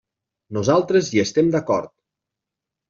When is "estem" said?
1.25-1.55